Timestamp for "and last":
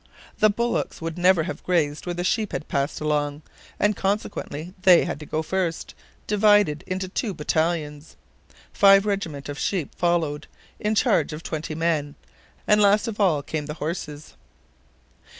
12.65-13.07